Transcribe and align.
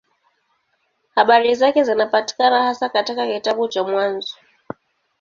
Habari 1.15 1.55
zake 1.55 1.83
zinapatikana 1.83 2.63
hasa 2.63 2.89
katika 2.89 3.27
kitabu 3.27 3.67
cha 3.67 3.83
Mwanzo. 3.83 4.35